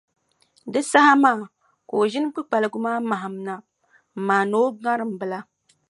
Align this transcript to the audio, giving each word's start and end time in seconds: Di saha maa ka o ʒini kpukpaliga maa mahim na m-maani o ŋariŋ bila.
Di 0.71 0.81
saha 0.91 1.13
maa 1.23 1.37
ka 1.39 1.45
o 1.95 1.95
ʒini 2.11 2.27
kpukpaliga 2.33 2.77
maa 2.85 2.99
mahim 3.09 3.35
na 3.45 3.53
m-maani 4.15 4.55
o 4.63 4.65
ŋariŋ 4.83 5.11
bila. 5.19 5.39